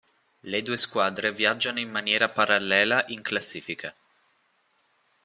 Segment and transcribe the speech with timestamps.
[0.41, 3.95] Le due squadre viaggiano in maniera parallela in classifica.